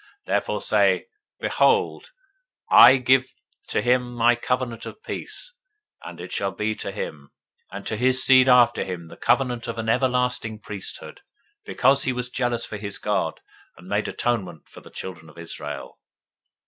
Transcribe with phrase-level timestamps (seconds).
[0.25, 1.05] 025:012 Therefore say,
[1.39, 2.09] Behold,
[2.71, 3.35] I give
[3.67, 5.53] to him my covenant of peace:
[6.03, 7.29] 025:013 and it shall be to him,
[7.71, 11.21] and to his seed after him, the covenant of an everlasting priesthood;
[11.65, 13.41] because he was jealous for his God,
[13.77, 15.99] and made atonement for the children of Israel.